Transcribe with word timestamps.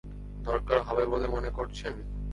দরকার 0.43 0.79
হবে 0.81 1.03
বলে 1.05 1.27
মনে 1.27 1.49
করছেন? 1.49 1.93